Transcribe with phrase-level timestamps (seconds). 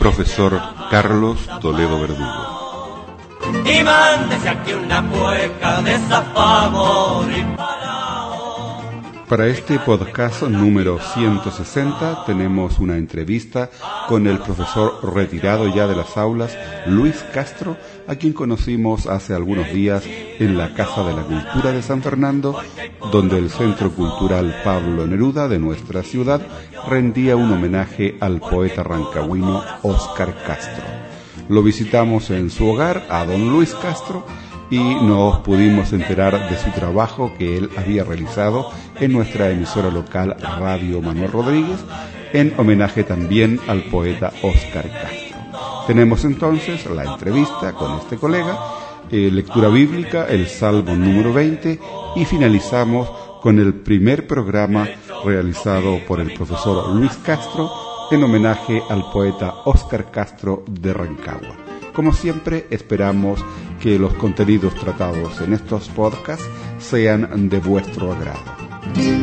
[0.00, 0.58] profesor
[0.90, 3.06] Carlos Toledo Verdugo.
[3.66, 6.00] Y mándese aquí una cueca de.
[9.30, 13.70] Para este podcast número 160 tenemos una entrevista
[14.08, 17.76] con el profesor retirado ya de las aulas, Luis Castro,
[18.08, 20.02] a quien conocimos hace algunos días
[20.40, 22.58] en la Casa de la Cultura de San Fernando,
[23.12, 26.44] donde el Centro Cultural Pablo Neruda de nuestra ciudad
[26.88, 30.82] rendía un homenaje al poeta rancagüino Óscar Castro.
[31.48, 34.26] Lo visitamos en su hogar, a don Luis Castro,
[34.70, 40.36] y nos pudimos enterar de su trabajo que él había realizado en nuestra emisora local
[40.58, 41.80] Radio Manuel Rodríguez,
[42.32, 45.38] en homenaje también al poeta Óscar Castro.
[45.86, 48.56] Tenemos entonces la entrevista con este colega,
[49.10, 51.80] eh, lectura bíblica, el Salmo número 20
[52.14, 53.10] y finalizamos
[53.42, 54.88] con el primer programa
[55.24, 57.68] realizado por el profesor Luis Castro
[58.10, 61.69] en homenaje al poeta Óscar Castro de Rancagua.
[62.00, 63.44] Como siempre, esperamos
[63.78, 66.48] que los contenidos tratados en estos podcasts
[66.78, 69.19] sean de vuestro agrado.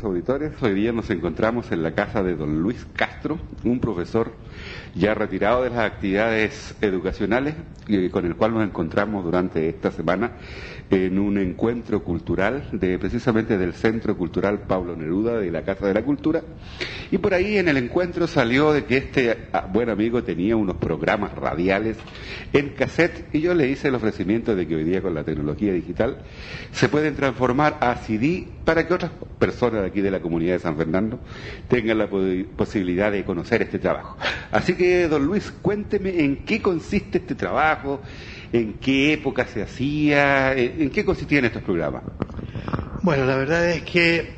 [0.00, 4.32] Auditores, hoy día nos encontramos en la casa de don Luis Castro, un profesor
[4.94, 7.54] ya retirado de las actividades educacionales,
[7.88, 10.32] eh, con el cual nos encontramos durante esta semana
[10.92, 15.94] en un encuentro cultural de precisamente del Centro Cultural Pablo Neruda de la Casa de
[15.94, 16.42] la Cultura.
[17.10, 20.76] Y por ahí en el encuentro salió de que este ah, buen amigo tenía unos
[20.76, 21.96] programas radiales
[22.52, 25.72] en cassette y yo le hice el ofrecimiento de que hoy día con la tecnología
[25.72, 26.18] digital
[26.72, 30.58] se pueden transformar a CD para que otras personas de aquí de la comunidad de
[30.60, 31.18] San Fernando
[31.68, 32.20] tengan la po-
[32.56, 34.16] posibilidad de conocer este trabajo.
[34.50, 38.00] Así que, don Luis, cuénteme en qué consiste este trabajo,
[38.52, 42.02] en qué época se hacía, en qué consistían estos programas.
[43.02, 44.30] Bueno, la verdad es que,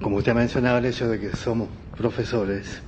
[0.00, 2.82] como usted ha mencionado el hecho de que somos profesores,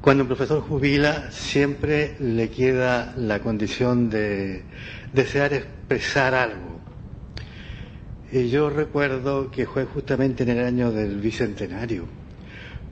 [0.00, 4.62] cuando un profesor jubila siempre le queda la condición de
[5.12, 6.80] desear expresar algo.
[8.32, 12.04] Y yo recuerdo que fue justamente en el año del Bicentenario,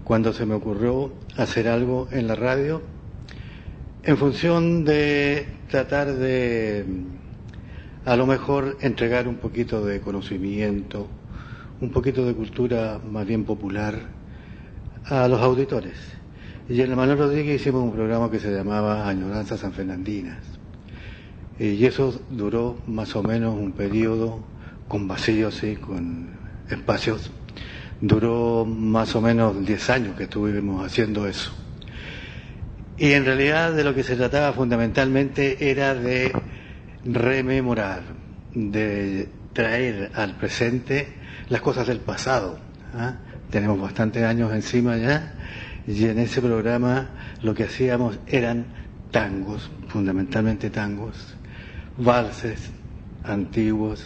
[0.04, 2.82] cuando se me ocurrió hacer algo en la radio
[4.02, 6.84] en función de tratar de
[8.04, 11.06] a lo mejor entregar un poquito de conocimiento,
[11.80, 13.94] un poquito de cultura más bien popular
[15.04, 15.98] a los auditores.
[16.68, 20.38] Y en el Manuel Rodríguez hicimos un programa que se llamaba Añoranzas Sanfernandinas.
[21.58, 24.40] Y eso duró más o menos un periodo
[24.88, 26.30] con vacíos y con
[26.70, 27.30] espacios.
[28.00, 31.52] Duró más o menos 10 años que estuvimos haciendo eso.
[33.00, 36.30] Y en realidad de lo que se trataba fundamentalmente era de
[37.02, 38.02] rememorar,
[38.54, 41.08] de traer al presente
[41.48, 42.58] las cosas del pasado.
[42.94, 43.14] ¿ah?
[43.48, 45.32] Tenemos bastantes años encima ya
[45.86, 47.08] y en ese programa
[47.42, 48.66] lo que hacíamos eran
[49.10, 51.38] tangos, fundamentalmente tangos,
[51.96, 52.70] valses
[53.24, 54.04] antiguos,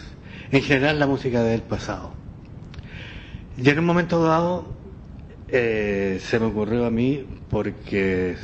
[0.53, 2.13] en general la música del pasado.
[3.57, 4.73] Y en un momento dado
[5.49, 8.37] eh, se me ocurrió a mí porque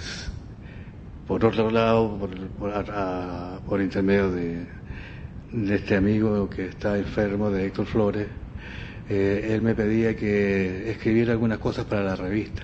[1.32, 2.30] por otro lado, por,
[2.60, 4.66] por, a- por intermedio de,
[5.54, 8.28] de este amigo que está enfermo, de Héctor Flores,
[9.08, 12.64] eh, él me pedía que escribiera algunas cosas para la revista.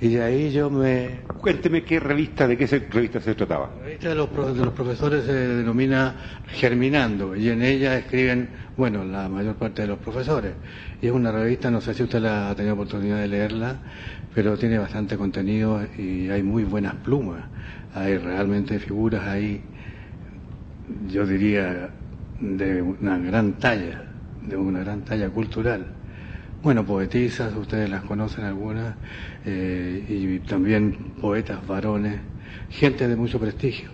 [0.00, 1.20] Y de ahí yo me...
[1.40, 3.70] Cuénteme qué revista, de qué se- revista se trataba.
[3.78, 6.16] La revista de los, de los profesores se denomina
[6.48, 10.54] Germinando y en ella escriben, bueno, la mayor parte de los profesores.
[11.00, 13.78] Y es una revista, no sé si usted la ha tenido oportunidad de leerla,
[14.34, 17.44] pero tiene bastante contenido y hay muy buenas plumas.
[17.94, 19.60] Hay realmente figuras ahí,
[21.08, 21.90] yo diría,
[22.40, 24.02] de una gran talla,
[24.40, 25.86] de una gran talla cultural.
[26.62, 28.94] Bueno, poetisas, ustedes las conocen algunas,
[29.44, 32.20] eh, y también poetas varones,
[32.70, 33.90] gente de mucho prestigio.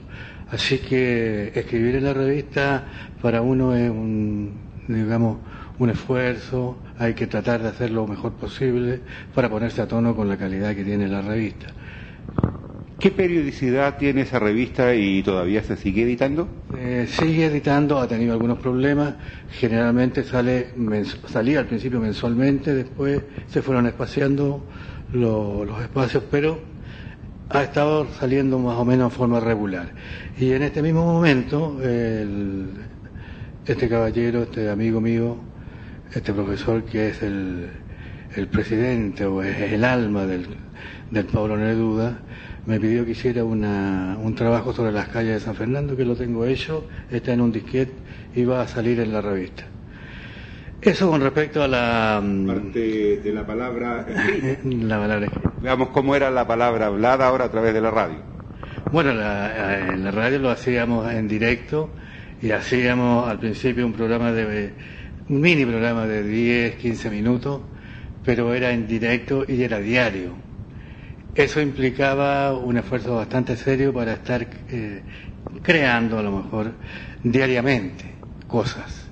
[0.51, 2.85] Así que escribir en la revista
[3.21, 4.53] para uno es un,
[4.87, 5.39] digamos,
[5.79, 9.01] un esfuerzo, hay que tratar de hacer lo mejor posible
[9.35, 11.69] para ponerse a tono con la calidad que tiene la revista.
[12.99, 16.49] ¿Qué periodicidad tiene esa revista y todavía se sigue editando?
[16.77, 19.15] Eh, sigue editando, ha tenido algunos problemas.
[19.53, 20.71] Generalmente sale
[21.29, 24.65] salía al principio mensualmente, después se fueron espaciando
[25.13, 26.59] los espacios, pero
[27.51, 29.93] ha estado saliendo más o menos en forma regular.
[30.37, 31.81] Y en este mismo momento,
[33.65, 35.37] este caballero, este amigo mío,
[36.13, 37.71] este profesor que es el,
[38.51, 40.47] presidente o es el alma del,
[41.11, 42.19] del Pablo Neruda,
[42.67, 46.45] me pidió que hiciera un trabajo sobre las calles de San Fernando, que lo tengo
[46.45, 47.93] hecho, está en un disquete
[48.35, 49.65] y va a salir en la revista.
[50.81, 52.21] Eso con respecto a la...
[52.23, 54.07] Mm, Parte de la palabra
[54.65, 55.29] la palabra
[55.61, 58.19] Veamos cómo era la palabra hablada ahora a través de la radio.
[58.93, 61.91] Bueno, en la radio lo hacíamos en directo
[62.41, 64.73] y hacíamos al principio un programa de...
[65.29, 67.61] un mini programa de 10, 15 minutos,
[68.25, 70.33] pero era en directo y era diario.
[71.35, 75.03] Eso implicaba un esfuerzo bastante serio para estar eh,
[75.63, 76.73] creando a lo mejor
[77.23, 78.05] diariamente
[78.49, 79.09] cosas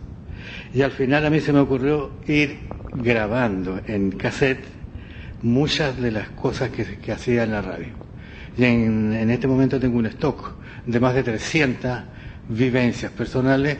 [0.76, 2.58] y al final a mí se me ocurrió ir
[2.92, 4.62] grabando en cassette
[5.40, 7.94] muchas de las cosas que, hacía en la radio.
[8.58, 10.54] Y en, en, este momento tengo un stock
[10.84, 12.00] de más de 300
[12.50, 13.78] vivencias personales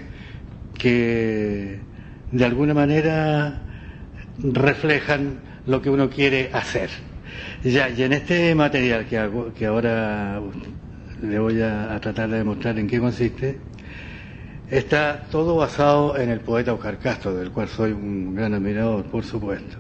[0.79, 1.81] que
[2.32, 3.62] de alguna manera
[4.38, 6.90] reflejan lo que uno quiere hacer.
[7.64, 10.40] Ya, y en este material que, que ahora
[11.23, 13.58] le voy a tratar de demostrar en qué consiste,
[14.70, 19.23] Está todo basado en el poeta Oscar Castro, del cual soy un gran admirador, por
[19.23, 19.76] supuesto.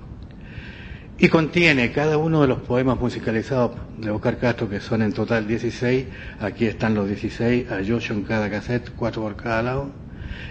[1.18, 5.48] Y contiene cada uno de los poemas musicalizados de Oscar Castro, que son en total
[5.48, 6.06] 16.
[6.38, 9.90] Aquí están los 16, a Yoyo en cada cassette, cuatro por cada lado.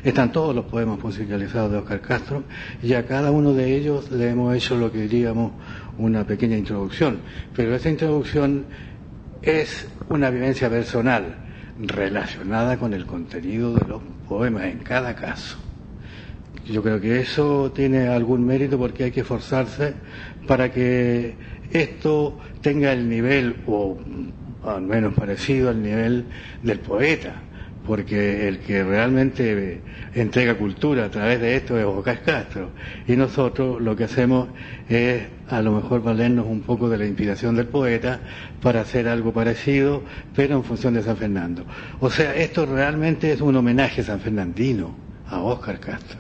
[0.04, 2.44] Están todos los poemas musicalizados de Oscar Castro
[2.82, 5.52] y a cada uno de ellos le hemos hecho lo que diríamos
[5.98, 7.20] una pequeña introducción.
[7.56, 8.66] Pero esa introducción
[9.42, 11.38] es una vivencia personal
[11.80, 15.58] relacionada con el contenido de los poemas en cada caso.
[16.66, 19.94] Yo creo que eso tiene algún mérito porque hay que esforzarse
[20.48, 21.36] para que
[21.72, 23.98] esto tenga el nivel, o
[24.64, 26.26] al menos parecido al nivel
[26.64, 27.36] del poeta,
[27.86, 29.82] porque el que realmente
[30.14, 32.72] entrega cultura a través de esto es Oscar Castro.
[33.08, 34.50] Y nosotros lo que hacemos
[34.90, 38.20] es a lo mejor valernos un poco de la inspiración del poeta
[38.62, 40.04] para hacer algo parecido,
[40.36, 41.66] pero en función de San Fernando.
[42.00, 44.96] O sea, esto realmente es un homenaje san fernandino
[45.28, 46.20] a Oscar Castro.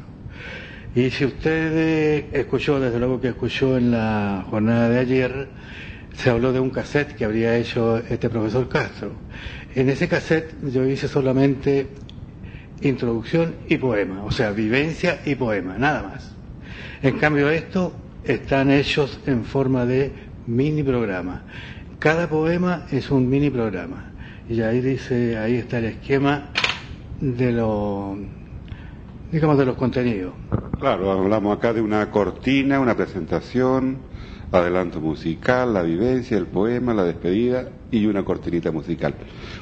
[0.95, 5.49] Y si usted escuchó, desde luego que escuchó en la jornada de ayer,
[6.13, 9.11] se habló de un cassette que habría hecho este profesor Castro.
[9.75, 11.87] En ese cassette yo hice solamente
[12.81, 16.33] introducción y poema, o sea, vivencia y poema, nada más.
[17.03, 17.93] En cambio, esto
[18.23, 20.13] están hechos en forma de
[20.47, 21.43] mini programa.
[21.99, 24.11] Cada poema es un mini programa.
[24.47, 26.51] Y ahí dice, ahí está el esquema
[27.19, 28.17] de los,
[29.29, 30.33] digamos, de los contenidos.
[30.79, 33.97] Claro, hablamos acá de una cortina, una presentación,
[34.51, 39.15] adelanto musical, la vivencia, el poema, la despedida y una cortinita musical.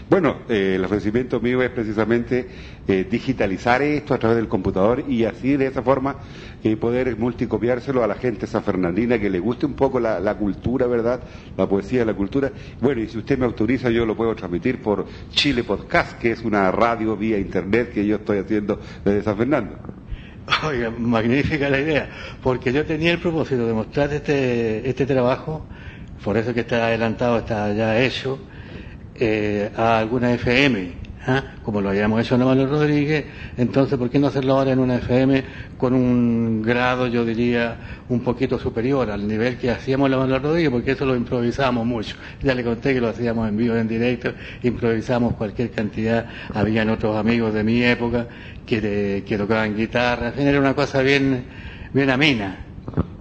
[0.10, 2.48] Bueno, eh, el ofrecimiento mío es precisamente
[2.88, 6.18] eh, digitalizar esto a través del computador y así de esa forma
[6.64, 10.88] eh, poder multicopiárselo a la gente sanfernandina que le guste un poco la, la, cultura,
[10.88, 11.22] ¿verdad?
[11.58, 12.52] La poesía, la cultura.
[12.82, 16.44] Bueno, y si usted me autoriza, yo lo puedo transmitir por Chile Podcast, que es
[16.44, 20.03] una radio vía internet que yo estoy haciendo desde San Fernando.
[20.68, 22.10] Oiga, magnífica la idea,
[22.42, 25.66] porque yo tenía el propósito de mostrar este, este trabajo,
[26.24, 28.40] por eso que está adelantado, está ya hecho,
[29.16, 30.92] eh, a alguna FM,
[31.28, 31.44] ¿ah?
[31.64, 33.26] como lo habíamos hecho en Manuel Rodríguez,
[33.58, 35.44] entonces ¿por qué no hacerlo ahora en una FM
[35.78, 37.78] con un grado, yo diría,
[38.10, 42.16] un poquito superior al nivel que hacíamos en Manuel Rodríguez, porque eso lo improvisamos mucho.
[42.42, 47.16] Ya le conté que lo hacíamos en vivo, en directo, improvisamos cualquier cantidad, habían otros
[47.18, 48.28] amigos de mi época
[48.66, 51.46] que, que tocaban guitarra, en fin, era una cosa bien,
[51.94, 52.60] bien amena.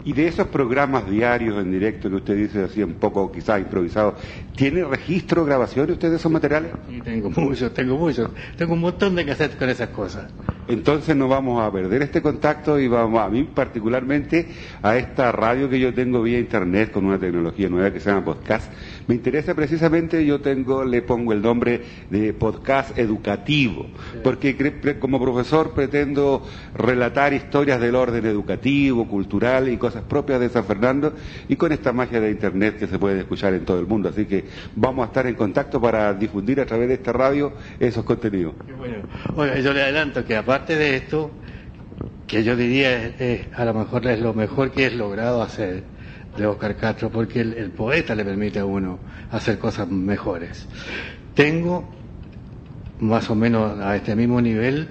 [0.04, 4.16] Y de esos programas diarios en directo que usted dice así un poco quizás improvisado,
[4.56, 6.72] ¿tiene registro, grabación usted de esos materiales?
[6.88, 8.30] Sí, tengo muchos, tengo muchos.
[8.56, 10.26] Tengo un montón de cassettes con esas cosas.
[10.66, 14.48] Entonces no vamos a perder este contacto y vamos a mí particularmente
[14.82, 18.24] a esta radio que yo tengo vía internet con una tecnología nueva que se llama
[18.24, 18.72] podcast
[19.06, 23.86] me interesa precisamente, yo tengo, le pongo el nombre de podcast educativo,
[24.22, 24.56] porque
[24.98, 31.14] como profesor pretendo relatar historias del orden educativo, cultural y cosas propias de San Fernando
[31.48, 34.08] y con esta magia de Internet que se puede escuchar en todo el mundo.
[34.08, 34.44] Así que
[34.76, 38.54] vamos a estar en contacto para difundir a través de esta radio esos contenidos.
[39.34, 41.30] Bueno, yo le adelanto que aparte de esto,
[42.26, 43.14] que yo diría
[43.54, 45.84] a lo mejor es lo mejor que he logrado hacer,
[46.36, 48.98] de Oscar Castro, porque el, poeta le permite a uno
[49.30, 50.66] hacer cosas mejores.
[51.34, 51.88] Tengo,
[53.00, 54.88] más o menos a este mismo nivel,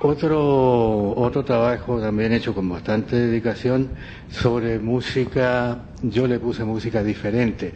[0.00, 3.90] otro, otro trabajo también hecho con bastante dedicación
[4.30, 7.72] sobre música, yo le puse música diferente,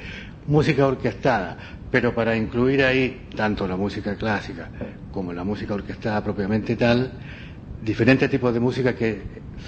[0.47, 1.57] música orquestada,
[1.91, 4.69] pero para incluir ahí tanto la música clásica
[5.13, 7.11] como la música orquestada propiamente tal,
[7.83, 9.23] diferentes tipos de música que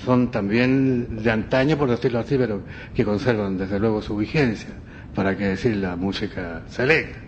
[0.04, 2.62] son también de antaño, por decirlo así, pero
[2.94, 4.70] que conservan desde luego su vigencia,
[5.14, 7.18] para que decir la música selecta.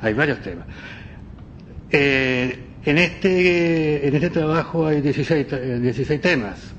[0.00, 0.66] Hay varios temas.
[1.90, 5.46] Eh, en, este, en este trabajo hay 16,
[5.82, 6.72] 16 eh, temas.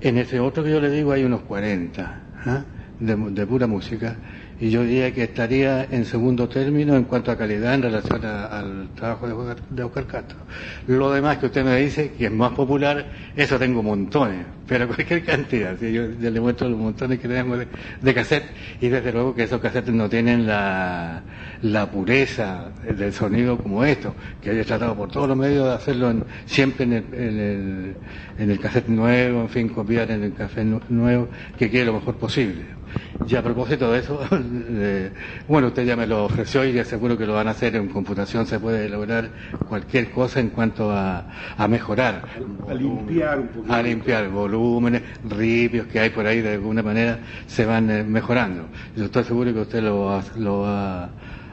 [0.00, 2.64] En ese otro que yo le digo hay unos 40 ¿ah?
[3.00, 4.16] de, de pura música
[4.60, 8.88] y yo diría que estaría en segundo término en cuanto a calidad en relación al
[8.94, 9.26] trabajo
[9.70, 10.38] de, Oscar Castro.
[10.86, 15.24] Lo demás que usted me dice, que es más popular, eso tengo montones, pero cualquier
[15.24, 15.78] cantidad.
[15.80, 17.68] Yo, le muestro los montones que tenemos de,
[18.00, 18.44] de cassette
[18.80, 21.22] y desde luego que esos cassettes no tienen la,
[21.62, 26.14] la pureza del sonido como esto, que he tratado por todos los medios de hacerlo
[26.46, 27.96] siempre en el, en, el,
[28.38, 32.16] en el cassette nuevo, en fin, copiar en el café nuevo, que quede lo mejor
[32.16, 32.83] posible.
[33.26, 34.20] Y a propósito de eso,
[35.48, 37.88] bueno, usted ya me lo ofreció y ya seguro que lo van a hacer en
[37.88, 39.30] computación, se puede lograr
[39.66, 41.26] cualquier cosa en cuanto a,
[41.68, 42.22] mejorar.
[42.68, 43.72] A limpiar un poquito.
[43.72, 48.68] A limpiar volúmenes, ripios que hay por ahí, de alguna manera se van eh, mejorando.
[48.94, 51.10] Yo estoy seguro que usted lo lo va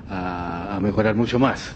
[0.09, 1.73] a mejorar mucho más.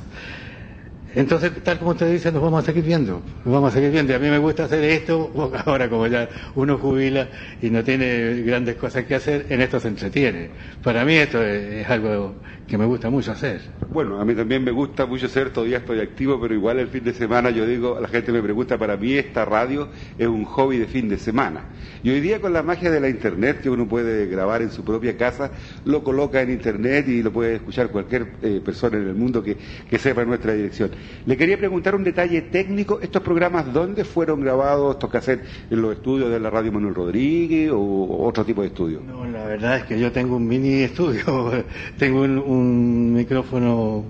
[1.15, 4.11] Entonces, tal como usted dice, nos vamos a seguir viendo, nos vamos a seguir viendo.
[4.11, 5.31] Y a mí me gusta hacer esto,
[5.65, 7.29] ahora como ya uno jubila
[7.61, 10.49] y no tiene grandes cosas que hacer, en esto se entretiene.
[10.83, 12.35] Para mí esto es, algo
[12.67, 13.61] que me gusta mucho hacer.
[13.89, 17.03] Bueno, a mí también me gusta mucho hacer, todavía estoy activo, pero igual el fin
[17.05, 20.79] de semana yo digo, la gente me pregunta, para mí esta radio es un hobby
[20.79, 21.65] de fin de semana.
[22.03, 24.83] Y hoy día con la magia de la internet, que uno puede grabar en su
[24.83, 25.51] propia casa,
[25.85, 29.57] lo coloca en internet y lo puede escuchar cualquier eh, persona en el mundo que,
[29.89, 30.91] que sepa nuestra dirección.
[31.25, 32.99] Le quería preguntar un detalle técnico.
[33.01, 35.47] ¿Estos programas dónde fueron grabados, estos cassettes?
[35.69, 39.01] ¿En los estudios de la radio Manuel Rodríguez o otro tipo de estudio?
[39.01, 41.51] No, la verdad es que yo tengo un mini estudio.
[41.97, 44.03] tengo un, micrófono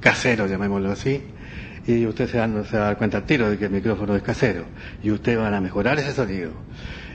[0.00, 1.22] casero, llamémoslo así.
[1.86, 2.38] Y usted se, se
[2.76, 4.64] va a dar cuenta al tiro de que el micrófono es casero.
[5.02, 6.52] Y usted van a mejorar ese sonido.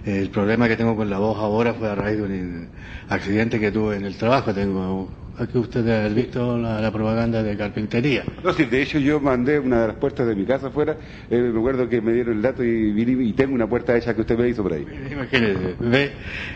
[0.08, 2.70] El problema que tengo con la voz ahora fue a raíz de un
[3.10, 4.54] accidente que tuve en el trabajo.
[4.54, 8.24] Tengo aquí usted ha visto la, propaganda de carpintería.
[8.44, 10.98] No, sí, de hecho yo mandé una de las puertas de mi casa afuera,
[11.30, 14.22] eh, me acuerdo que me dieron el dato y, y tengo una puerta hecha que
[14.22, 14.86] usted me hizo por ahí.
[15.12, 16.12] Imagínese, ve,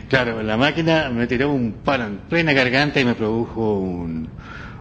[0.07, 4.07] claro, la máquina me tiró un palo en plena garganta y me produjo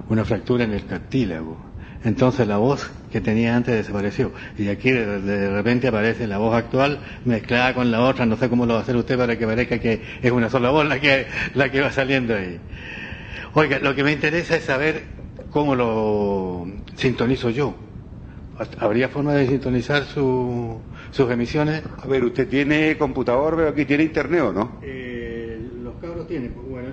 [0.09, 1.70] una fractura en el cartílago.
[2.05, 4.33] Entonces la voz que tenía antes desapareció.
[4.57, 8.27] Y aquí de, repente aparece la voz actual mezclada con la otra.
[8.27, 10.71] No sé cómo lo va a hacer usted para que parezca que es una sola
[10.71, 12.59] voz la que, la que va saliendo ahí.
[13.55, 15.03] Oiga, lo que me interesa es saber
[15.51, 17.75] cómo lo sintonizo yo.
[18.79, 21.83] ¿Habría forma de sintonizar sus emisiones?
[22.03, 24.81] A ver, usted tiene computador, veo aquí, tiene internet o no?
[24.83, 26.53] Eh, los cabros tienen.
[26.53, 26.90] Pues, bueno.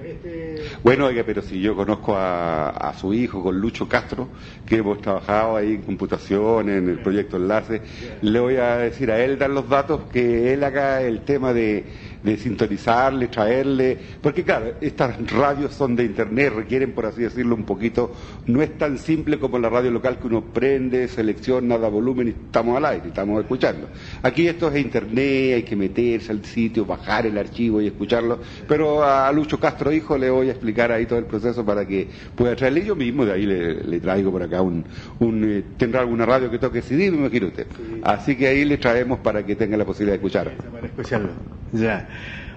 [0.84, 4.29] Bueno, oiga, pero si yo conozco a, su hijo, con Lucho Castro,
[4.65, 7.81] que hemos trabajado ahí en computación, en el proyecto Enlace,
[8.22, 11.86] le voy a decir a él, dar los datos, que él haga el tema de
[12.24, 17.63] de sintonizarle, traerle, porque claro, estas radios son de internet, requieren, por así decirlo, un
[17.63, 18.13] poquito,
[18.45, 22.31] no es tan simple como la radio local que uno prende, selecciona, da volumen y
[22.31, 23.89] estamos al aire, estamos escuchando.
[24.24, 29.03] Aquí esto es internet, hay que meterse al sitio, bajar el archivo y escucharlo, pero
[29.03, 32.55] a Lucho Castro Hijo le voy a explicar ahí todo el proceso para que pueda
[32.55, 34.86] traerle yo mismo, de ahí le, traigo por acá un,
[35.19, 37.67] un eh, tendrá alguna radio que toque CD, me imagino usted.
[38.03, 40.51] Así que ahí le traemos para que tenga la posibilidad de escuchar.
[40.71, 41.29] Para escucharlo,
[41.71, 42.06] ya.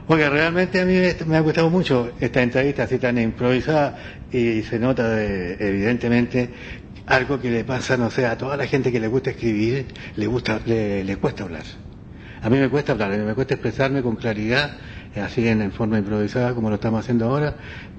[0.06, 0.94] Porque realmente a mí
[1.26, 3.96] me ha gustado mucho esta entrevista así tan improvisada
[4.32, 6.50] y se nota evidentemente
[7.06, 10.26] algo que le pasa, no sé, a toda la gente que le gusta escribir, le
[10.26, 11.64] gusta, le, cuesta hablar.
[12.42, 14.78] A mí me cuesta hablar, me cuesta expresarme con claridad,
[15.16, 17.54] así en, forma improvisada como lo estamos haciendo ahora.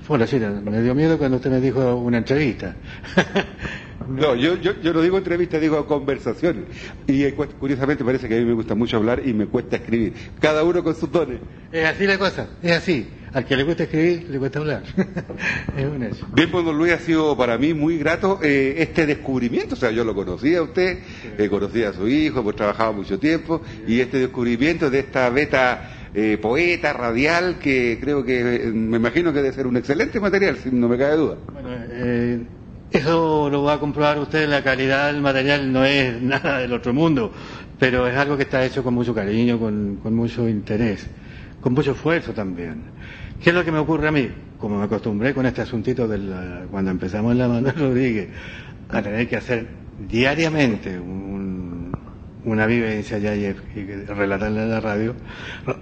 [0.07, 2.75] Bueno, sí, me dio miedo cuando usted me dijo una entrevista.
[4.15, 6.65] No, yo, yo, yo no digo entrevista, digo conversación.
[7.07, 10.13] Y eh, curiosamente parece que a mí me gusta mucho hablar y me cuesta escribir.
[10.39, 11.39] Cada uno con sus dones.
[11.71, 13.07] Es así la cosa, es así.
[13.33, 14.83] Al que le gusta escribir, le cuesta hablar.
[15.77, 16.27] es un hecho.
[16.33, 19.75] Bien, pues don Luis, ha sido para mí muy grato eh, este descubrimiento.
[19.75, 20.99] O sea, yo lo conocía a usted,
[21.37, 23.61] eh, conocía a su hijo, pues trabajaba mucho tiempo.
[23.87, 25.97] Y este descubrimiento de esta beta
[26.41, 30.89] poeta radial que creo que me imagino que debe ser un excelente material, si no
[30.89, 31.37] me cabe duda.
[31.53, 32.41] Bueno, eh,
[32.91, 36.93] eso lo va a comprobar usted, la calidad del material no es nada del otro
[36.93, 37.31] mundo,
[37.79, 41.07] pero es algo que está hecho con mucho cariño, con, mucho interés,
[41.61, 42.83] con mucho esfuerzo también.
[43.41, 44.29] ¿Qué es lo que me ocurre a mí?
[44.59, 48.29] Como me acostumbré con este asuntito del, cuando empezamos en la Manuel Rodríguez,
[48.89, 49.67] a tener que hacer
[50.07, 50.99] diariamente
[52.43, 53.53] una vivencia ya y,
[54.07, 55.15] relatarla en la radio,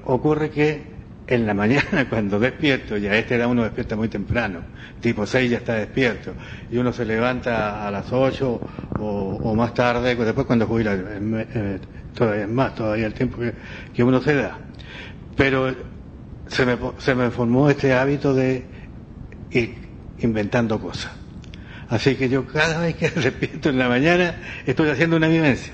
[0.06, 0.99] ocurre que
[1.30, 4.62] en la mañana cuando despierto, ya este era uno despierta muy temprano,
[5.00, 6.34] tipo 6 ya está despierto,
[6.72, 8.62] y uno se levanta a las 8
[9.00, 11.80] o, más tarde, después cuando jubila, eh,
[12.16, 13.38] todavía es más, todavía el tiempo
[13.94, 14.58] que, uno se da.
[15.38, 15.74] Pero
[16.48, 18.66] se me, se me formó este hábito de
[19.52, 19.76] ir
[20.20, 21.12] inventando cosas.
[21.90, 25.74] Así que yo cada vez que despierto en la mañana estoy haciendo una vivencia.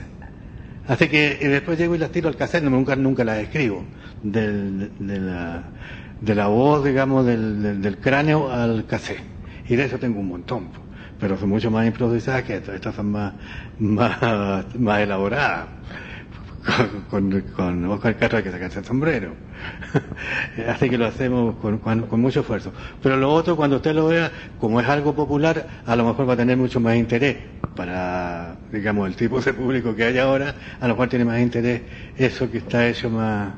[0.87, 3.83] Así que y después llego y las tiro al cassette, nunca, nunca las escribo
[4.21, 5.63] del, de, la,
[6.21, 9.23] de la voz, digamos, del, del, cráneo al cassette.
[9.67, 10.69] Y de eso tengo un montón,
[11.19, 13.33] pero son mucho más improvisadas que estas, estas son más,
[13.79, 15.67] más, más elaboradas.
[16.65, 19.33] Con, con, con Oscar Castro hay que sacarse el sombrero.
[20.67, 22.73] Así que lo hacemos con, con, mucho esfuerzo.
[23.03, 26.33] Pero lo otro, cuando usted lo vea, como es algo popular, a lo mejor va
[26.33, 27.37] a tener mucho más interés
[27.75, 31.83] para, digamos, el tipo de público que hay ahora, a lo mejor tiene más interés
[32.17, 33.53] eso que está hecho más,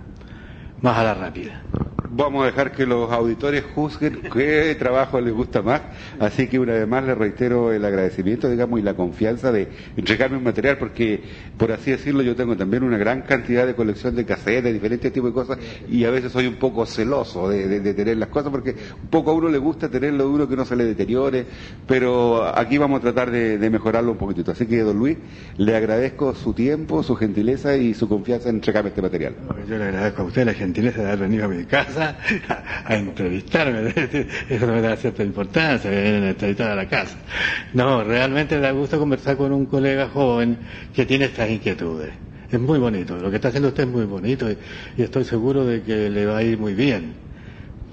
[0.81, 1.61] más a la rápida.
[2.09, 5.81] Vamos a dejar que los auditores juzguen qué trabajo les gusta más,
[6.19, 10.37] así que una vez más les reitero el agradecimiento, digamos, y la confianza de entregarme
[10.37, 11.21] un material, porque,
[11.57, 15.11] por así decirlo, yo tengo también una gran cantidad de colección de cassettes, de diferentes
[15.11, 15.57] tipos de cosas,
[15.89, 19.33] y a veces soy un poco celoso de, tener las cosas, porque un poco a
[19.33, 21.45] uno le gusta tenerlo duro que no se le deteriore,
[21.87, 24.51] pero aquí vamos a tratar de, mejorarlo un poquitito.
[24.51, 25.17] Así que, don Luis,
[25.57, 29.35] le agradezco su tiempo, su gentileza y su confianza en entregarme este material.
[29.67, 33.93] Yo le agradezco a usted la gentileza de haber venido a mi casa a, entrevistarme.
[34.49, 37.17] Eso me da cierta importancia, entrevistar a la casa.
[37.73, 40.57] No, realmente da gusto conversar con un colega joven
[40.93, 42.11] que tiene estas inquietudes.
[42.49, 44.57] Es muy bonito, lo que está haciendo usted es muy bonito y,
[45.01, 47.13] estoy seguro de que le va a ir muy bien.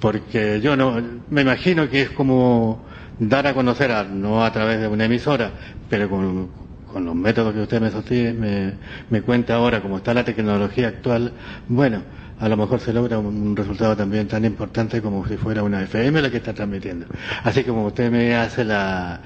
[0.01, 2.85] Porque yo no, me imagino que es como
[3.19, 5.51] dar a conocer, no a través de una emisora,
[5.89, 6.49] pero con,
[6.93, 8.73] con los métodos que usted me sostiene, me,
[9.11, 11.33] me cuenta ahora, como está la tecnología actual,
[11.69, 12.03] bueno,
[12.41, 16.21] a lo mejor se logra un, resultado también tan importante como si fuera una FM
[16.21, 17.07] la que está transmitiendo.
[17.43, 19.21] Así como usted me hace la,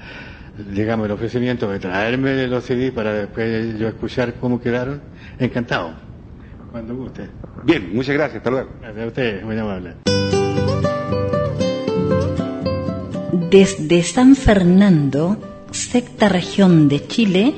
[0.71, 5.01] digamos, el ofrecimiento de traerme los CDs para después yo escuchar cómo quedaron,
[5.39, 5.93] encantado.
[6.71, 7.27] Cuando guste.
[7.63, 8.69] Bien, muchas gracias, hasta luego.
[8.79, 9.93] Gracias a usted, muy amable.
[13.49, 17.55] Desde San Fernando, sexta región de Chile,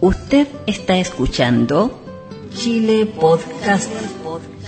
[0.00, 2.02] usted está escuchando
[2.52, 4.19] Chile Podcast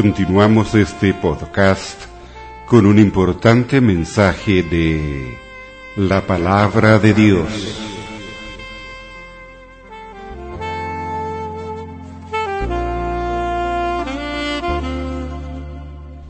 [0.00, 2.06] Continuamos este podcast
[2.64, 5.36] con un importante mensaje de
[5.94, 7.46] la palabra de Dios.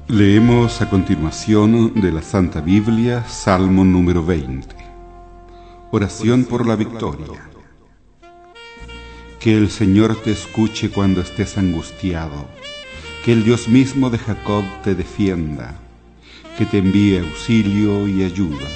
[0.08, 4.74] Leemos a continuación de la Santa Biblia, Salmo número 20.
[5.92, 7.48] Oración por la victoria.
[9.38, 12.59] Que el Señor te escuche cuando estés angustiado
[13.24, 15.78] que el Dios mismo de Jacob te defienda,
[16.56, 18.66] que te envíe auxilio y ayuda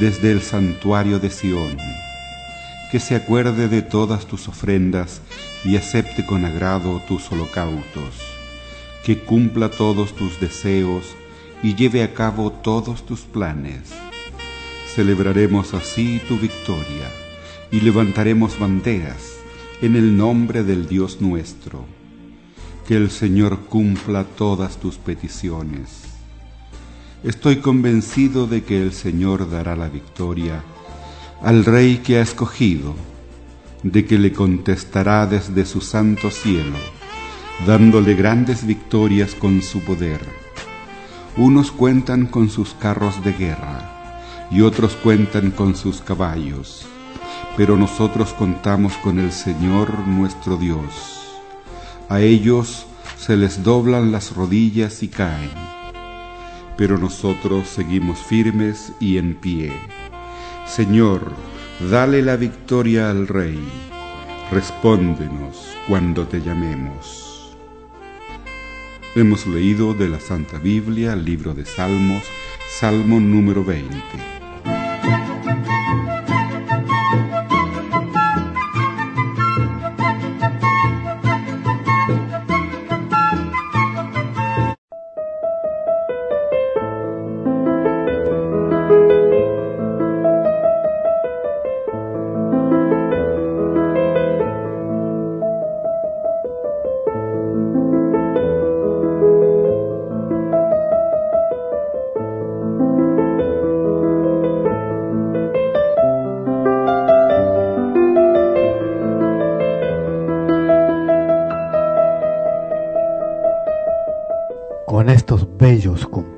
[0.00, 1.76] desde el santuario de Sión,
[2.90, 5.20] que se acuerde de todas tus ofrendas
[5.62, 8.14] y acepte con agrado tus holocaustos,
[9.04, 11.14] que cumpla todos tus deseos
[11.62, 13.92] y lleve a cabo todos tus planes.
[14.94, 17.10] Celebraremos así tu victoria
[17.70, 19.34] y levantaremos banderas
[19.82, 21.95] en el nombre del Dios nuestro
[22.86, 26.04] que el Señor cumpla todas tus peticiones.
[27.24, 30.62] Estoy convencido de que el Señor dará la victoria
[31.42, 32.94] al Rey que ha escogido,
[33.82, 36.76] de que le contestará desde su santo cielo,
[37.66, 40.20] dándole grandes victorias con su poder.
[41.36, 44.20] Unos cuentan con sus carros de guerra
[44.50, 46.86] y otros cuentan con sus caballos,
[47.56, 51.15] pero nosotros contamos con el Señor nuestro Dios
[52.08, 52.86] a ellos
[53.18, 55.50] se les doblan las rodillas y caen,
[56.76, 59.72] pero nosotros seguimos firmes y en pie.
[60.66, 61.32] Señor,
[61.90, 63.58] dale la victoria al Rey.
[64.52, 67.56] respóndenos cuando te llamemos.
[69.16, 72.22] Hemos leído de la Santa Biblia, libro de Salmos,
[72.78, 74.45] Salmo número 20.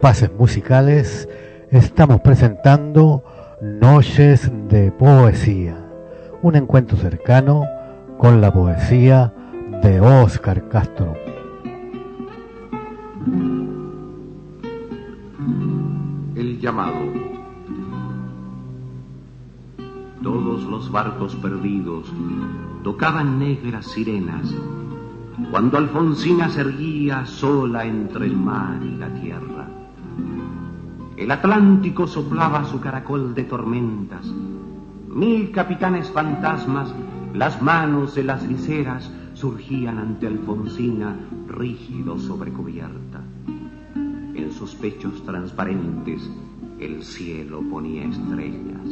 [0.08, 1.28] Compases musicales
[1.70, 3.22] estamos presentando
[3.60, 5.76] Noches de Poesía,
[6.40, 7.66] un encuentro cercano
[8.16, 9.34] con la poesía
[9.82, 11.14] de Óscar Castro.
[16.36, 16.96] El llamado.
[20.22, 22.10] Todos los barcos perdidos
[22.82, 24.54] tocaban negras sirenas
[25.50, 29.67] cuando Alfonsina se erguía sola entre el mar y la tierra.
[31.18, 34.24] El Atlántico soplaba su caracol de tormentas.
[35.08, 36.94] Mil capitanes fantasmas,
[37.34, 41.16] las manos de las viseras, surgían ante Alfonsina
[41.48, 43.20] rígido sobre cubierta.
[43.96, 46.30] En sus pechos transparentes
[46.78, 48.88] el cielo ponía estrellas.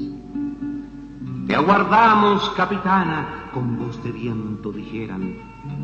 [1.46, 5.36] Te aguardamos, capitana, con voz de viento dijeran.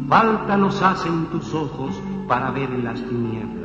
[0.09, 1.95] Falta nos hacen tus ojos
[2.27, 3.62] para ver las tinieblas.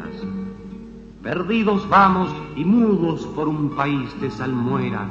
[1.27, 5.09] Perdidos vamos y mudos por un país de salmuera.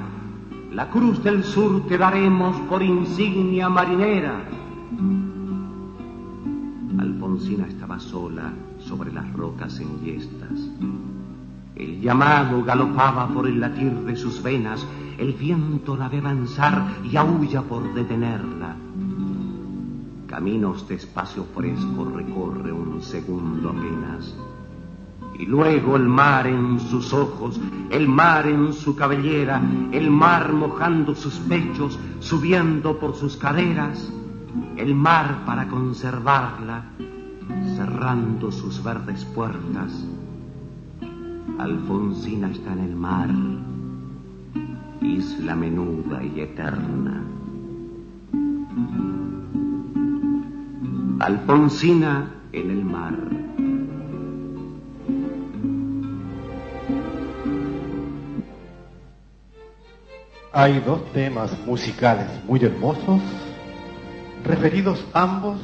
[0.72, 4.42] La cruz del sur te daremos por insignia marinera.
[6.98, 10.70] Alfonsina estaba sola sobre las rocas enhiestas.
[11.74, 14.86] El llamado galopaba por el latir de sus venas,
[15.18, 18.74] el viento la ve avanzar y aúlla por detenerla.
[20.26, 24.34] Caminos de espacio fresco recorre un segundo apenas
[25.38, 29.60] y luego el mar en sus ojos, el mar en su cabellera,
[29.92, 34.10] el mar mojando sus pechos, subiendo por sus caderas,
[34.76, 36.84] el mar para conservarla,
[37.76, 40.06] cerrando sus verdes puertas.
[41.58, 43.30] Alfonsina está en el mar,
[45.02, 47.22] isla menuda y eterna.
[51.18, 53.45] Alfonsina en el mar.
[60.56, 63.20] Hay dos temas musicales muy hermosos,
[64.42, 65.58] referidos ambos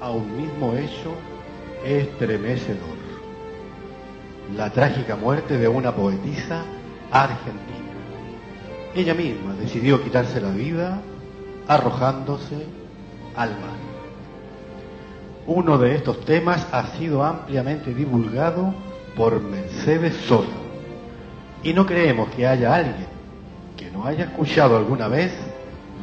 [0.00, 1.12] a un mismo hecho
[1.84, 2.96] estremecedor.
[4.56, 6.62] La trágica muerte de una poetisa
[7.12, 7.90] argentina.
[8.94, 11.02] Ella misma decidió quitarse la vida
[11.68, 12.64] arrojándose
[13.36, 13.78] al mar.
[15.46, 18.72] Uno de estos temas ha sido ampliamente divulgado
[19.14, 20.48] por Mercedes Sosa.
[21.62, 23.19] Y no creemos que haya alguien
[23.92, 25.32] no haya escuchado alguna vez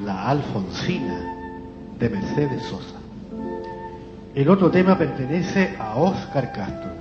[0.03, 1.19] la Alfonsina
[1.99, 2.95] de Mercedes Sosa.
[4.35, 6.91] El otro tema pertenece a Óscar Castro,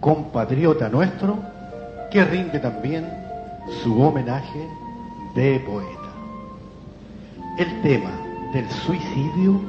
[0.00, 1.38] compatriota nuestro,
[2.10, 3.08] que rinde también
[3.82, 4.68] su homenaje
[5.34, 6.10] de poeta.
[7.58, 8.10] El tema
[8.52, 9.60] del suicidio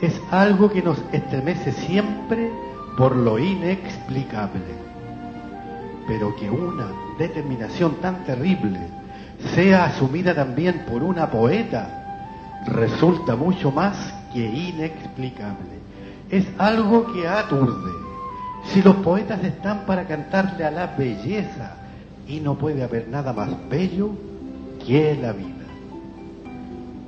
[0.00, 2.50] es algo que nos estremece siempre
[2.96, 4.62] por lo inexplicable,
[6.06, 8.78] pero que una determinación tan terrible
[9.52, 15.74] sea asumida también por una poeta, resulta mucho más que inexplicable.
[16.30, 17.92] Es algo que aturde.
[18.64, 21.76] Si los poetas están para cantarle a la belleza
[22.26, 24.10] y no puede haber nada más bello
[24.84, 25.50] que la vida.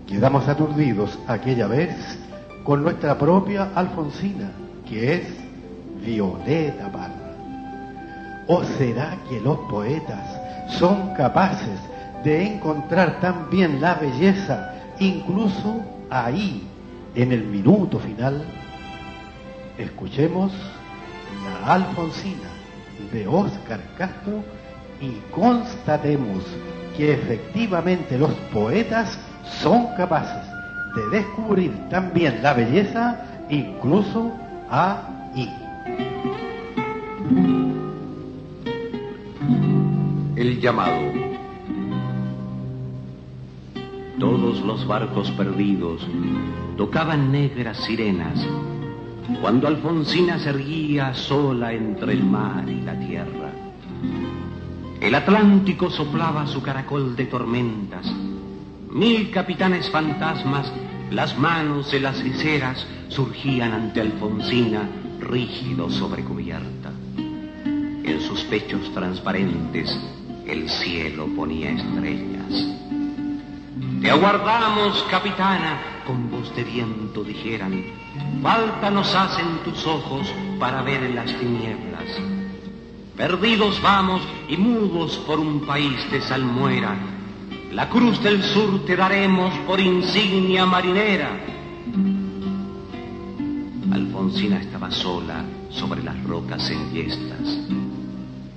[0.06, 2.18] Quedamos aturdidos aquella vez
[2.62, 4.50] con nuestra propia Alfonsina,
[4.88, 5.22] que es
[6.04, 7.32] Violeta Parra.
[8.46, 10.40] ¿O será que los poetas
[10.78, 11.80] son capaces
[12.26, 16.66] de encontrar también la belleza, incluso ahí,
[17.14, 18.44] en el minuto final,
[19.78, 20.52] escuchemos
[21.44, 22.50] la Alfonsina
[23.12, 24.42] de Óscar Castro
[25.00, 26.42] y constatemos
[26.96, 29.16] que efectivamente los poetas
[29.62, 30.50] son capaces
[30.96, 34.32] de descubrir también la belleza, incluso
[34.68, 35.48] ahí.
[40.34, 41.35] El llamado
[44.18, 46.06] todos los barcos perdidos
[46.76, 48.46] tocaban negras sirenas
[49.40, 53.50] cuando Alfonsina se erguía sola entre el mar y la tierra.
[55.00, 58.06] El Atlántico soplaba su caracol de tormentas.
[58.90, 60.72] Mil capitanes fantasmas,
[61.10, 64.88] las manos de las viseras, surgían ante Alfonsina,
[65.20, 66.92] rígido sobre cubierta.
[67.16, 69.98] En sus pechos transparentes
[70.46, 72.85] el cielo ponía estrellas.
[74.06, 77.86] Te aguardamos, capitana, con voz de viento dijeran.
[78.40, 82.04] Falta nos hacen tus ojos para ver en las tinieblas.
[83.16, 86.94] Perdidos vamos y mudos por un país de salmuera.
[87.72, 91.40] La cruz del sur te daremos por insignia marinera.
[93.90, 97.85] Alfonsina estaba sola sobre las rocas enhiestas.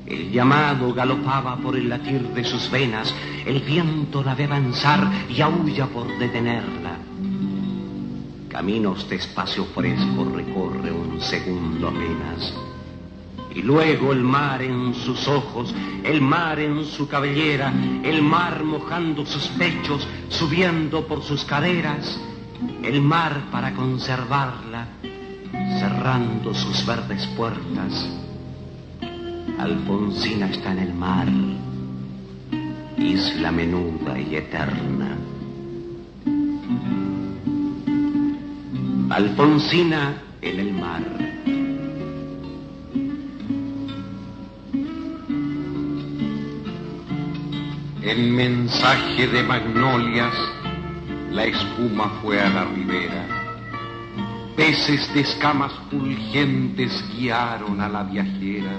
[0.09, 3.13] El llamado galopaba por el latir de sus venas,
[3.45, 6.97] el viento la ve avanzar y aúlla por detenerla.
[8.49, 12.55] Caminos de espacio fresco recorre un segundo apenas.
[13.53, 17.71] Y luego el mar en sus ojos, el mar en su cabellera,
[18.03, 22.19] el mar mojando sus pechos, subiendo por sus caderas,
[22.83, 24.87] el mar para conservarla,
[25.79, 28.09] cerrando sus verdes puertas
[29.59, 31.27] Alfonsina está en el mar,
[32.97, 35.17] isla menuda y eterna.
[39.09, 41.03] Alfonsina en el mar.
[48.01, 50.33] En mensaje de magnolias,
[51.31, 53.27] la espuma fue a la ribera.
[54.55, 58.71] Peces de escamas fulgentes guiaron a la viajera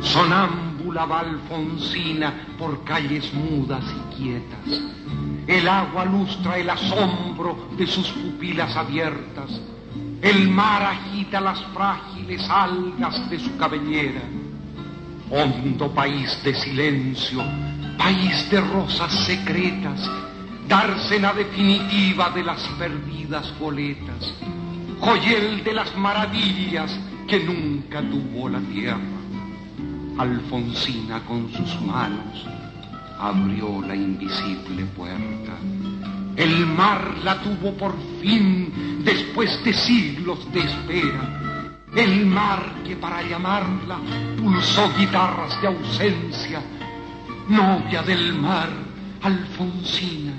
[0.00, 4.82] Sonámbula Alfonsina por calles mudas y quietas.
[5.46, 9.60] El agua lustra el asombro de sus pupilas abiertas.
[10.22, 14.22] El mar agita las frágiles algas de su cabellera.
[15.30, 17.42] Hondo país de silencio,
[17.98, 20.08] país de rosas secretas,
[20.68, 24.34] dársena definitiva de las perdidas goletas,
[25.00, 29.00] joyel de las maravillas que nunca tuvo la tierra.
[30.18, 32.46] Alfonsina con sus manos
[33.18, 35.52] abrió la invisible puerta.
[36.36, 41.82] El mar la tuvo por fin después de siglos de espera.
[41.94, 43.98] El mar que para llamarla
[44.38, 46.62] pulsó guitarras de ausencia.
[47.48, 48.70] Novia del mar,
[49.22, 50.32] Alfonsina,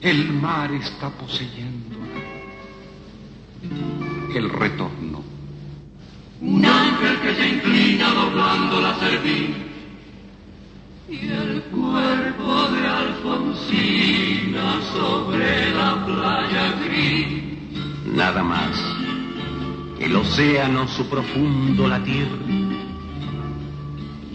[0.00, 2.06] el mar está poseyéndola.
[4.34, 5.05] El retorno
[6.40, 9.56] un ángel que se inclina doblando la cerviz
[11.08, 17.42] y el cuerpo de Alfonsina sobre la playa gris.
[18.12, 18.76] Nada más,
[20.00, 22.28] el océano su profundo latir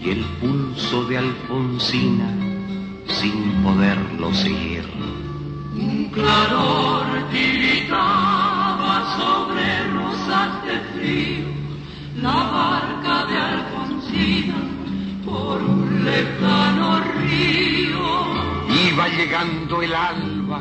[0.00, 2.30] y el pulso de Alfonsina
[3.06, 4.84] sin poderlo seguir.
[5.74, 8.51] Un claror tiritaba
[12.22, 14.54] la barca de Alfonsina
[15.24, 18.02] por un lejano río.
[18.88, 20.60] Iba llegando el alba,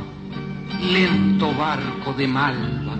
[0.82, 2.95] lento barco de Malva.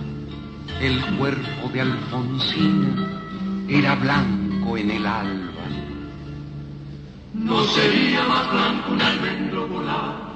[0.80, 3.08] El cuerpo de Alfonsina
[3.68, 5.62] era blanco en el alba.
[7.34, 10.32] No sería más blanco un almendro volar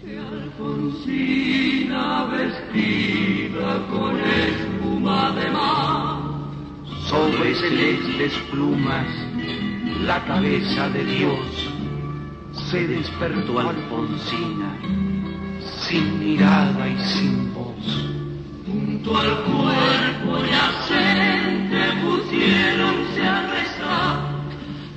[0.00, 5.89] que Alfonsina vestida con espuma de mar
[7.10, 9.06] sobre celestes plumas
[10.06, 11.72] la cabeza de Dios.
[12.70, 14.78] Se despertó Alfonsina
[15.88, 18.12] sin mirada y sin voz.
[18.64, 24.20] Junto al cuerpo yacente pusieronse a rezar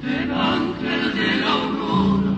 [0.03, 2.35] el ángel de la aurora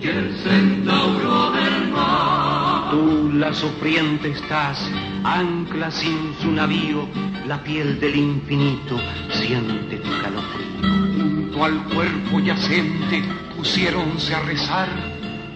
[0.00, 2.90] y el centauro del mar.
[2.90, 4.90] Tú, la sufriente, estás,
[5.22, 7.06] ancla sin su navío
[7.46, 8.98] la piel del infinito
[9.30, 10.82] siente tu calofrío.
[11.16, 13.22] Junto al cuerpo yacente
[13.56, 14.88] pusiéronse a rezar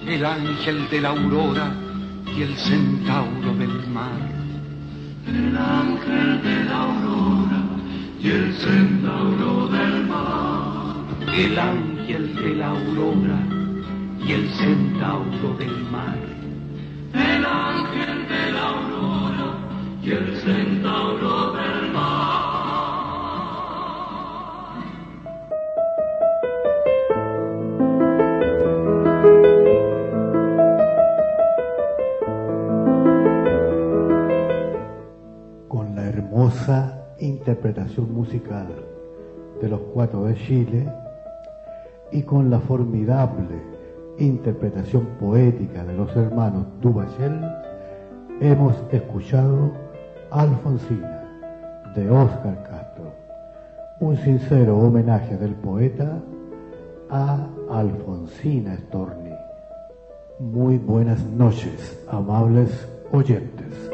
[0.07, 1.73] el ángel de la aurora
[2.37, 4.21] y el centauro del mar.
[5.27, 7.63] El ángel de la aurora
[8.21, 10.97] y el centauro del mar.
[11.35, 13.39] El ángel de la aurora
[14.25, 16.19] y el centauro del mar.
[17.15, 19.59] El ángel de la aurora
[20.03, 21.76] y el centauro del mar.
[37.19, 38.67] Interpretación musical
[39.61, 40.93] de los cuatro de Chile
[42.11, 43.77] y con la formidable
[44.19, 47.41] interpretación poética de los hermanos Duvachel,
[48.41, 49.71] hemos escuchado
[50.31, 51.23] Alfonsina
[51.95, 53.13] de Oscar Castro,
[54.01, 56.21] un sincero homenaje del poeta
[57.11, 59.35] a Alfonsina Storni.
[60.41, 63.86] Muy buenas noches, amables oyentes.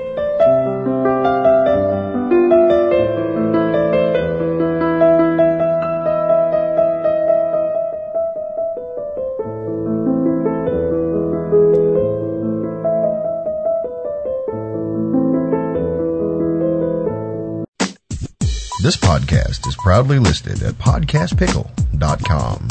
[18.92, 22.68] This podcast is proudly listed at podcastpickle.com.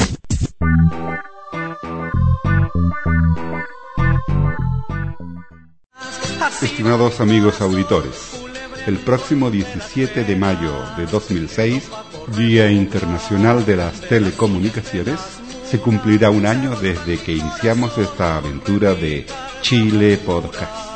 [6.62, 8.40] Estimados amigos auditores,
[8.86, 11.90] el próximo 17 de mayo de 2006,
[12.36, 15.18] Día Internacional de las Telecomunicaciones,
[15.64, 19.26] se cumplirá un año desde que iniciamos esta aventura de
[19.60, 20.91] Chile Podcast.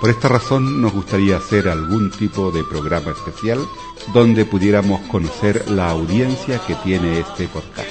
[0.00, 3.58] Por esta razón nos gustaría hacer algún tipo de programa especial
[4.14, 7.90] donde pudiéramos conocer la audiencia que tiene este podcast.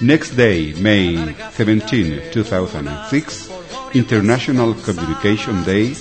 [0.00, 3.50] Next day, May 17, 2006,
[3.94, 5.96] International Communication Day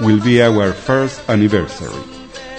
[0.00, 2.02] will be our first anniversary.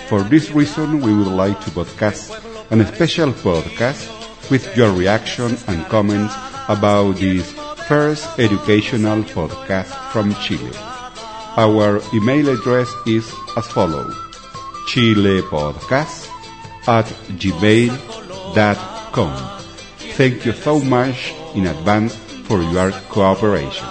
[0.08, 2.31] For this reason, we would like to broadcast
[2.69, 4.08] a special podcast
[4.51, 6.36] with your reaction and comments
[6.67, 7.51] about this
[7.88, 10.94] first educational podcast from Chile.
[11.58, 14.13] Our email address is as follows
[14.91, 16.28] chilepodcast
[16.86, 17.06] at
[17.39, 19.34] gmail.com.
[20.18, 22.15] Thank you so much in advance
[22.48, 23.88] for your cooperation.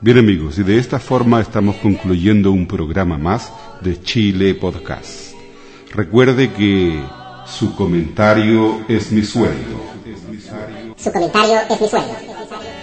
[0.00, 5.32] Bien amigos, y de esta forma estamos concluyendo un programa más de Chile Podcast.
[5.92, 7.02] Recuerde que
[7.44, 9.80] su comentario es mi sueldo.
[10.96, 12.35] Su comentario es mi sueldo.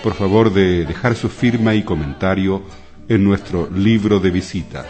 [0.04, 2.62] Por favor de dejar su firma y comentario
[3.08, 4.86] en nuestro libro de visitas.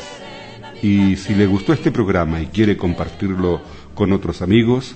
[0.81, 3.61] Y si le gustó este programa y quiere compartirlo
[3.93, 4.95] con otros amigos,